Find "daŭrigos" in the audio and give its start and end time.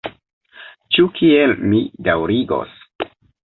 2.09-2.75